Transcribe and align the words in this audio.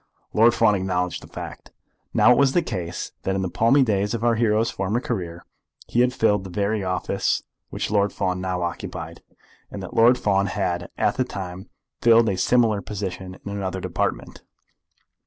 Lord 0.33 0.55
Fawn 0.55 0.73
acknowledged 0.73 1.21
the 1.21 1.27
fact. 1.27 1.69
Now 2.11 2.31
it 2.31 2.37
was 2.39 2.53
the 2.53 2.63
case 2.63 3.11
that 3.21 3.35
in 3.35 3.43
the 3.43 3.51
palmy 3.51 3.83
days 3.83 4.15
of 4.15 4.23
our 4.23 4.33
hero's 4.33 4.71
former 4.71 4.99
career 4.99 5.45
he 5.87 6.01
had 6.01 6.11
filled 6.11 6.43
the 6.43 6.49
very 6.49 6.83
office 6.83 7.43
which 7.69 7.91
Lord 7.91 8.11
Fawn 8.11 8.41
now 8.41 8.63
occupied, 8.63 9.21
and 9.69 9.83
that 9.83 9.93
Lord 9.93 10.17
Fawn 10.17 10.47
had 10.47 10.89
at 10.97 11.17
the 11.17 11.23
time 11.23 11.69
filled 12.01 12.29
a 12.29 12.35
similar 12.35 12.81
position 12.81 13.37
in 13.45 13.51
another 13.51 13.79
department. 13.79 14.41